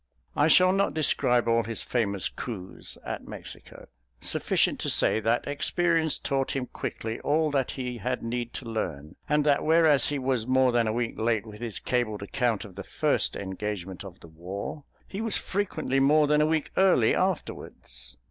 I 0.35 0.47
shall 0.47 0.71
not 0.73 0.95
describe 0.95 1.47
all 1.47 1.61
his 1.61 1.83
famous 1.83 2.27
coups 2.27 2.97
at 3.05 3.27
Mexico. 3.27 3.87
Sufficient 4.19 4.79
to 4.79 4.89
say 4.89 5.19
that 5.19 5.45
experience 5.47 6.17
taught 6.17 6.55
him 6.55 6.65
quickly 6.65 7.19
all 7.19 7.51
that 7.51 7.69
he 7.73 7.99
had 7.99 8.23
need 8.23 8.51
to 8.53 8.65
learn; 8.65 9.15
and 9.29 9.45
that 9.45 9.63
whereas 9.63 10.07
he 10.07 10.17
was 10.17 10.47
more 10.47 10.71
than 10.71 10.87
a 10.87 10.91
week 10.93 11.19
late 11.19 11.45
with 11.45 11.59
his 11.61 11.77
cabled 11.77 12.23
account 12.23 12.65
of 12.65 12.73
the 12.73 12.83
first 12.83 13.35
engagement 13.35 14.03
of 14.03 14.21
the 14.21 14.27
war 14.27 14.85
he 15.07 15.21
was 15.21 15.37
frequently 15.37 15.99
more 15.99 16.25
than 16.25 16.41
a 16.41 16.47
week 16.47 16.71
early 16.77 17.13
afterwards. 17.13 18.17